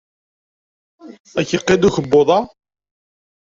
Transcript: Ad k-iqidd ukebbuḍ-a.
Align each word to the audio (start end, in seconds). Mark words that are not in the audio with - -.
Ad 1.39 1.45
k-iqidd 1.49 1.87
ukebbuḍ-a. 1.89 2.39